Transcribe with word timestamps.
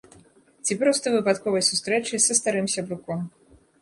Ці 0.69 0.77
проста 0.81 1.13
выпадковай 1.15 1.63
сустрэчай 1.69 2.19
са 2.29 2.33
старым 2.41 2.67
сябруком. 2.77 3.19